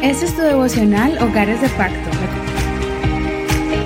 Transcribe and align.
Este 0.00 0.26
es 0.26 0.36
tu 0.36 0.42
devocional 0.42 1.18
Hogares 1.20 1.60
de 1.60 1.68
Pacto. 1.70 2.08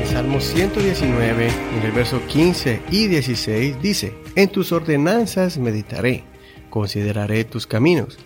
Salmo 0.05 0.41
119, 0.41 1.49
en 1.49 1.83
el 1.83 1.93
verso 1.93 2.21
15 2.27 2.83
y 2.91 3.07
16 3.07 3.81
dice, 3.81 4.15
En 4.35 4.51
tus 4.51 4.73
ordenanzas 4.73 5.57
meditaré, 5.57 6.25
consideraré 6.69 7.45
tus 7.45 7.67
caminos, 7.67 8.19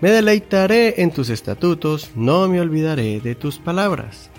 me 0.00 0.10
deleitaré 0.10 1.02
en 1.02 1.10
tus 1.10 1.28
estatutos, 1.28 2.12
no 2.14 2.48
me 2.48 2.62
olvidaré 2.62 3.20
de 3.20 3.34
tus 3.34 3.58
palabras. 3.58 4.30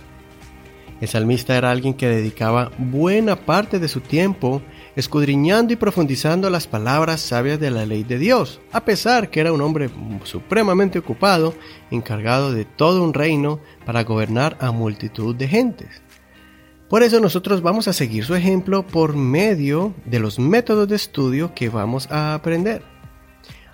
El 0.99 1.07
salmista 1.07 1.55
era 1.55 1.69
alguien 1.69 1.93
que 1.93 2.07
dedicaba 2.07 2.71
buena 2.79 3.35
parte 3.35 3.77
de 3.77 3.87
su 3.87 4.01
tiempo 4.01 4.63
escudriñando 4.95 5.73
y 5.73 5.75
profundizando 5.75 6.49
las 6.49 6.67
palabras 6.67 7.21
sabias 7.21 7.59
de 7.59 7.71
la 7.71 7.85
ley 7.85 8.03
de 8.03 8.17
Dios, 8.17 8.59
a 8.71 8.83
pesar 8.85 9.29
que 9.29 9.39
era 9.39 9.53
un 9.53 9.61
hombre 9.61 9.89
supremamente 10.23 10.99
ocupado, 10.99 11.53
encargado 11.89 12.51
de 12.51 12.65
todo 12.65 13.03
un 13.03 13.13
reino 13.13 13.59
para 13.85 14.03
gobernar 14.03 14.57
a 14.59 14.71
multitud 14.71 15.35
de 15.35 15.47
gentes. 15.47 16.01
Por 16.89 17.03
eso 17.03 17.21
nosotros 17.21 17.61
vamos 17.61 17.87
a 17.87 17.93
seguir 17.93 18.25
su 18.25 18.35
ejemplo 18.35 18.85
por 18.85 19.15
medio 19.15 19.93
de 20.05 20.19
los 20.19 20.39
métodos 20.39 20.89
de 20.89 20.97
estudio 20.97 21.53
que 21.55 21.69
vamos 21.69 22.11
a 22.11 22.33
aprender. 22.33 22.90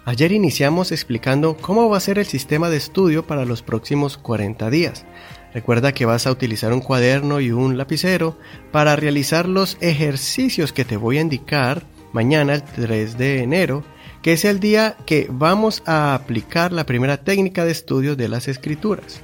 Ayer 0.07 0.31
iniciamos 0.31 0.93
explicando 0.93 1.57
cómo 1.57 1.89
va 1.89 1.97
a 1.97 1.99
ser 1.99 2.17
el 2.17 2.25
sistema 2.25 2.69
de 2.69 2.77
estudio 2.77 3.27
para 3.27 3.43
los 3.43 3.61
próximos 3.61 4.17
40 4.17 4.69
días. 4.69 5.05
Recuerda 5.53 5.91
que 5.91 6.05
vas 6.05 6.25
a 6.25 6.31
utilizar 6.31 6.71
un 6.71 6.79
cuaderno 6.79 7.41
y 7.41 7.51
un 7.51 7.77
lapicero 7.77 8.37
para 8.71 8.95
realizar 8.95 9.49
los 9.49 9.75
ejercicios 9.81 10.71
que 10.71 10.85
te 10.85 10.95
voy 10.95 11.17
a 11.17 11.21
indicar 11.21 11.83
mañana, 12.13 12.53
el 12.53 12.63
3 12.63 13.17
de 13.17 13.43
enero, 13.43 13.83
que 14.21 14.31
es 14.31 14.45
el 14.45 14.61
día 14.61 14.95
que 15.05 15.27
vamos 15.29 15.83
a 15.85 16.15
aplicar 16.15 16.71
la 16.71 16.85
primera 16.85 17.17
técnica 17.17 17.65
de 17.65 17.73
estudio 17.73 18.15
de 18.15 18.29
las 18.29 18.47
escrituras. 18.47 19.19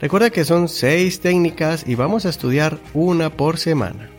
Recuerda 0.00 0.30
que 0.30 0.44
son 0.44 0.68
seis 0.68 1.20
técnicas 1.20 1.86
y 1.86 1.94
vamos 1.94 2.26
a 2.26 2.30
estudiar 2.30 2.80
una 2.94 3.30
por 3.30 3.58
semana. 3.58 4.10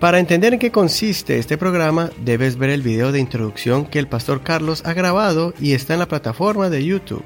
Para 0.00 0.18
entender 0.18 0.54
en 0.54 0.58
qué 0.58 0.70
consiste 0.70 1.38
este 1.38 1.58
programa, 1.58 2.08
debes 2.24 2.56
ver 2.56 2.70
el 2.70 2.80
video 2.80 3.12
de 3.12 3.20
introducción 3.20 3.84
que 3.84 3.98
el 3.98 4.08
pastor 4.08 4.42
Carlos 4.42 4.80
ha 4.86 4.94
grabado 4.94 5.52
y 5.60 5.74
está 5.74 5.92
en 5.92 5.98
la 5.98 6.08
plataforma 6.08 6.70
de 6.70 6.82
YouTube. 6.82 7.22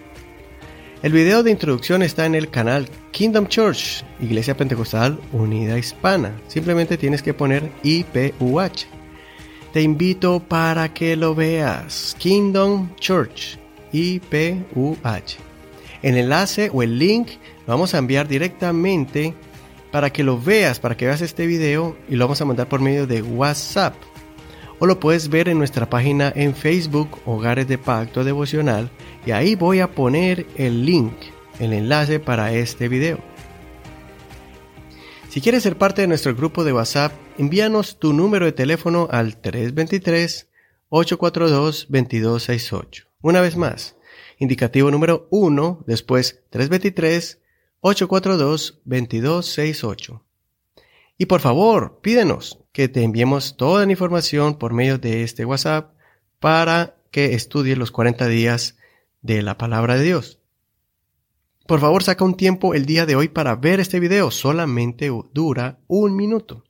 El 1.00 1.12
video 1.12 1.44
de 1.44 1.52
introducción 1.52 2.02
está 2.02 2.26
en 2.26 2.34
el 2.34 2.50
canal 2.50 2.88
Kingdom 3.12 3.46
Church, 3.46 4.04
Iglesia 4.18 4.56
Pentecostal 4.56 5.20
Unida 5.32 5.78
Hispana. 5.78 6.32
Simplemente 6.48 6.98
tienes 6.98 7.22
que 7.22 7.32
poner 7.32 7.70
IPUH. 7.84 8.88
Te 9.72 9.80
invito 9.80 10.40
para 10.40 10.92
que 10.92 11.14
lo 11.14 11.36
veas. 11.36 12.16
Kingdom 12.18 12.92
Church, 12.96 13.56
IPUH. 13.92 15.36
El 16.02 16.16
enlace 16.16 16.70
o 16.72 16.82
el 16.82 16.98
link 16.98 17.28
lo 17.68 17.74
vamos 17.74 17.94
a 17.94 17.98
enviar 17.98 18.26
directamente 18.26 19.32
para 19.94 20.10
que 20.10 20.24
lo 20.24 20.40
veas, 20.40 20.80
para 20.80 20.96
que 20.96 21.06
veas 21.06 21.20
este 21.20 21.46
video 21.46 21.96
y 22.08 22.16
lo 22.16 22.24
vamos 22.24 22.40
a 22.40 22.44
mandar 22.44 22.68
por 22.68 22.80
medio 22.80 23.06
de 23.06 23.22
WhatsApp. 23.22 23.94
O 24.80 24.86
lo 24.86 24.98
puedes 24.98 25.28
ver 25.28 25.48
en 25.48 25.56
nuestra 25.56 25.88
página 25.88 26.32
en 26.34 26.56
Facebook, 26.56 27.20
Hogares 27.26 27.68
de 27.68 27.78
Pacto 27.78 28.24
Devocional, 28.24 28.90
y 29.24 29.30
ahí 29.30 29.54
voy 29.54 29.78
a 29.78 29.92
poner 29.92 30.48
el 30.56 30.84
link, 30.84 31.12
el 31.60 31.72
enlace 31.72 32.18
para 32.18 32.52
este 32.52 32.88
video. 32.88 33.20
Si 35.28 35.40
quieres 35.40 35.62
ser 35.62 35.78
parte 35.78 36.02
de 36.02 36.08
nuestro 36.08 36.34
grupo 36.34 36.64
de 36.64 36.72
WhatsApp, 36.72 37.12
envíanos 37.38 38.00
tu 38.00 38.12
número 38.12 38.46
de 38.46 38.52
teléfono 38.52 39.06
al 39.12 39.40
323-842-2268. 40.90 43.04
Una 43.22 43.40
vez 43.40 43.56
más, 43.56 43.94
indicativo 44.40 44.90
número 44.90 45.28
1, 45.30 45.84
después 45.86 46.42
323-842-2268. 47.84 50.22
Y 51.16 51.26
por 51.26 51.40
favor, 51.40 52.00
pídenos 52.00 52.58
que 52.72 52.88
te 52.88 53.02
enviemos 53.02 53.56
toda 53.56 53.86
la 53.86 53.92
información 53.92 54.58
por 54.58 54.72
medio 54.72 54.98
de 54.98 55.22
este 55.22 55.44
WhatsApp 55.44 55.94
para 56.40 56.96
que 57.10 57.34
estudies 57.34 57.78
los 57.78 57.92
40 57.92 58.26
días 58.26 58.76
de 59.22 59.42
la 59.42 59.56
palabra 59.56 59.96
de 59.96 60.02
Dios. 60.02 60.40
Por 61.66 61.80
favor, 61.80 62.02
saca 62.02 62.24
un 62.24 62.36
tiempo 62.36 62.74
el 62.74 62.84
día 62.84 63.06
de 63.06 63.16
hoy 63.16 63.28
para 63.28 63.54
ver 63.54 63.80
este 63.80 64.00
video. 64.00 64.30
Solamente 64.30 65.10
dura 65.32 65.78
un 65.86 66.16
minuto. 66.16 66.64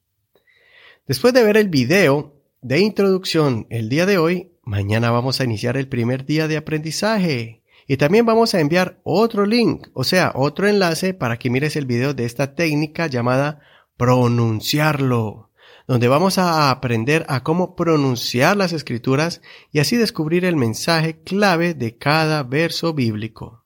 Después 1.06 1.34
de 1.34 1.42
ver 1.42 1.56
el 1.56 1.68
video 1.68 2.34
de 2.60 2.80
introducción 2.80 3.66
el 3.70 3.88
día 3.88 4.06
de 4.06 4.18
hoy, 4.18 4.52
mañana 4.62 5.10
vamos 5.10 5.40
a 5.40 5.44
iniciar 5.44 5.76
el 5.76 5.88
primer 5.88 6.26
día 6.26 6.48
de 6.48 6.56
aprendizaje. 6.56 7.63
Y 7.86 7.96
también 7.96 8.26
vamos 8.26 8.54
a 8.54 8.60
enviar 8.60 9.00
otro 9.04 9.46
link, 9.46 9.88
o 9.92 10.04
sea, 10.04 10.32
otro 10.34 10.68
enlace 10.68 11.14
para 11.14 11.38
que 11.38 11.50
mires 11.50 11.76
el 11.76 11.86
video 11.86 12.14
de 12.14 12.24
esta 12.24 12.54
técnica 12.54 13.06
llamada 13.06 13.60
pronunciarlo 13.96 15.50
donde 15.86 16.08
vamos 16.08 16.38
a 16.38 16.70
aprender 16.70 17.26
a 17.28 17.42
cómo 17.42 17.76
pronunciar 17.76 18.56
las 18.56 18.72
escrituras 18.72 19.42
y 19.70 19.80
así 19.80 19.96
descubrir 19.96 20.44
el 20.44 20.56
mensaje 20.56 21.22
clave 21.22 21.74
de 21.74 21.96
cada 21.98 22.42
verso 22.42 22.94
bíblico. 22.94 23.64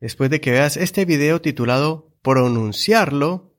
Después 0.00 0.30
de 0.30 0.40
que 0.40 0.52
veas 0.52 0.76
este 0.76 1.04
video 1.04 1.40
titulado 1.40 2.08
Pronunciarlo, 2.22 3.54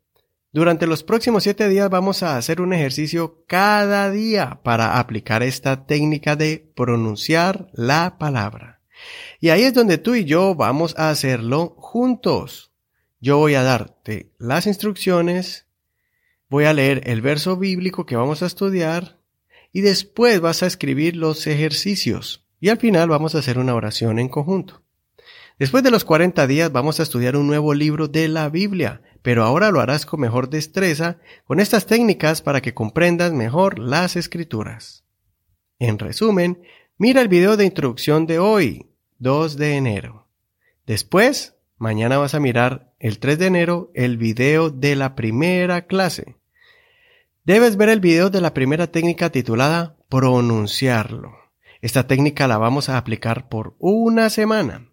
durante 0.53 0.85
los 0.85 1.03
próximos 1.03 1.44
siete 1.44 1.67
días 1.67 1.90
vamos 1.90 2.23
a 2.23 2.38
hacer 2.38 2.61
un 2.61 2.73
ejercicio 2.73 3.44
cada 3.47 4.11
día 4.11 4.59
para 4.63 5.00
aplicar 5.00 5.44
esta 5.44 5.85
técnica 5.85 6.35
de 6.35 6.72
pronunciar 6.75 7.69
la 7.73 8.17
palabra. 8.17 8.80
Y 9.39 9.50
ahí 9.50 9.63
es 9.63 9.73
donde 9.73 9.97
tú 9.97 10.16
y 10.16 10.25
yo 10.25 10.56
vamos 10.56 10.95
a 10.97 11.09
hacerlo 11.09 11.75
juntos. 11.78 12.72
Yo 13.19 13.38
voy 13.38 13.56
a 13.56 13.63
darte 13.63 14.31
las 14.38 14.67
instrucciones, 14.67 15.67
Voy 16.51 16.66
a 16.66 16.73
leer 16.73 17.03
el 17.06 17.22
verso 17.22 17.56
bíblico 17.56 18.06
que 18.06 18.17
vamos 18.17 18.44
a 18.44 18.45
estudiar 18.45 19.22
y 19.72 19.79
después 19.79 20.41
vas 20.41 20.63
a 20.63 20.67
escribir 20.67 21.16
los 21.16 21.47
ejercicios 21.47 22.45
y 22.59 22.67
al 22.67 22.78
final 22.78 23.07
vamos 23.07 23.34
a 23.34 23.38
hacer 23.38 23.57
una 23.57 23.73
oración 23.73 24.19
en 24.19 24.28
conjunto. 24.28 24.84
Después 25.59 25.81
de 25.81 25.91
los 25.91 26.03
40 26.03 26.45
días 26.47 26.69
vamos 26.69 27.00
a 27.00 27.03
estudiar 27.03 27.38
un 27.38 27.47
nuevo 27.47 27.73
libro 27.73 28.09
de 28.09 28.28
la 28.28 28.50
Biblia, 28.50 29.01
pero 29.22 29.45
ahora 29.45 29.72
lo 29.72 29.79
harás 29.79 30.06
con 30.06 30.19
mejor 30.19 30.50
destreza 30.50 31.19
con 31.45 31.61
estas 31.61 31.85
técnicas 31.85 32.41
para 32.41 32.59
que 32.59 32.73
comprendas 32.73 33.31
mejor 33.31 33.79
las 33.79 34.17
escrituras. 34.17 35.06
En 35.79 36.00
resumen, 36.00 36.63
mira 36.97 37.22
el 37.22 37.29
video 37.29 37.56
de 37.56 37.63
introducción 37.63 38.25
de 38.25 38.40
hoy, 38.40 38.91
2 39.21 39.57
de 39.57 39.75
enero. 39.75 40.27
Después, 40.87 41.55
mañana 41.77 42.17
vas 42.17 42.33
a 42.33 42.39
mirar 42.39 42.91
el 42.97 43.19
3 43.19 43.37
de 43.37 43.45
enero 43.45 43.91
el 43.93 44.17
video 44.17 44.71
de 44.71 44.95
la 44.95 45.13
primera 45.13 45.85
clase. 45.85 46.37
Debes 47.43 47.77
ver 47.77 47.89
el 47.89 47.99
video 47.99 48.31
de 48.31 48.41
la 48.41 48.55
primera 48.55 48.87
técnica 48.87 49.29
titulada 49.29 49.95
pronunciarlo. 50.09 51.35
Esta 51.81 52.07
técnica 52.07 52.47
la 52.47 52.57
vamos 52.57 52.89
a 52.89 52.97
aplicar 52.97 53.47
por 53.47 53.75
una 53.77 54.31
semana. 54.31 54.89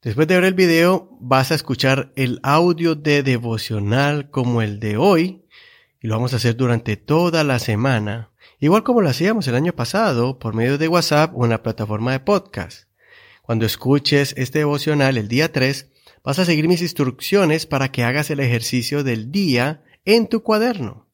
Después 0.00 0.28
de 0.28 0.36
ver 0.36 0.44
el 0.44 0.54
video 0.54 1.08
vas 1.20 1.50
a 1.50 1.56
escuchar 1.56 2.12
el 2.14 2.38
audio 2.44 2.94
de 2.94 3.24
devocional 3.24 4.30
como 4.30 4.62
el 4.62 4.78
de 4.78 4.96
hoy 4.96 5.44
y 6.00 6.06
lo 6.06 6.14
vamos 6.14 6.34
a 6.34 6.36
hacer 6.36 6.54
durante 6.54 6.96
toda 6.96 7.42
la 7.42 7.58
semana, 7.58 8.30
igual 8.60 8.84
como 8.84 9.00
lo 9.00 9.08
hacíamos 9.08 9.48
el 9.48 9.56
año 9.56 9.72
pasado 9.72 10.38
por 10.38 10.54
medio 10.54 10.78
de 10.78 10.86
WhatsApp 10.86 11.32
o 11.34 11.42
en 11.42 11.50
la 11.50 11.64
plataforma 11.64 12.12
de 12.12 12.20
podcast. 12.20 12.93
Cuando 13.44 13.66
escuches 13.66 14.32
este 14.38 14.60
devocional 14.60 15.18
el 15.18 15.28
día 15.28 15.52
3, 15.52 15.90
vas 16.24 16.38
a 16.38 16.46
seguir 16.46 16.66
mis 16.66 16.80
instrucciones 16.80 17.66
para 17.66 17.92
que 17.92 18.02
hagas 18.02 18.30
el 18.30 18.40
ejercicio 18.40 19.04
del 19.04 19.30
día 19.30 19.84
en 20.06 20.28
tu 20.28 20.42
cuaderno. 20.42 21.06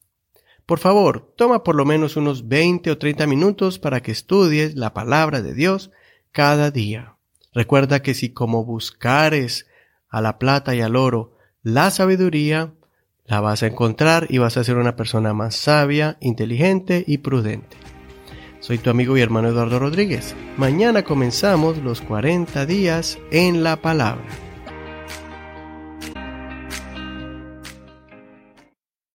Por 0.65 0.79
favor, 0.79 1.33
toma 1.35 1.65
por 1.65 1.75
lo 1.75 1.83
menos 1.83 2.15
unos 2.15 2.47
20 2.47 2.89
o 2.89 2.97
30 2.97 3.27
minutos 3.27 3.79
para 3.79 4.01
que 4.01 4.13
estudies 4.13 4.75
la 4.75 4.93
palabra 4.93 5.41
de 5.41 5.53
Dios 5.53 5.91
cada 6.31 6.71
día. 6.71 7.17
Recuerda 7.53 8.01
que 8.01 8.13
si 8.13 8.29
como 8.29 8.63
buscares 8.63 9.67
a 10.07 10.21
la 10.21 10.39
plata 10.39 10.73
y 10.73 10.79
al 10.79 10.95
oro 10.95 11.35
la 11.63 11.91
sabiduría, 11.91 12.73
la 13.25 13.41
vas 13.41 13.61
a 13.61 13.67
encontrar 13.67 14.27
y 14.29 14.37
vas 14.37 14.55
a 14.55 14.63
ser 14.63 14.77
una 14.77 14.95
persona 14.95 15.33
más 15.33 15.55
sabia, 15.57 16.17
inteligente 16.21 17.03
y 17.05 17.17
prudente. 17.17 17.75
Soy 18.61 18.77
tu 18.77 18.91
amigo 18.91 19.17
y 19.17 19.21
hermano 19.21 19.49
Eduardo 19.49 19.79
Rodríguez. 19.79 20.35
Mañana 20.55 21.03
comenzamos 21.03 21.79
los 21.79 21.99
40 22.01 22.67
días 22.67 23.17
en 23.31 23.63
la 23.63 23.81
palabra. 23.81 24.23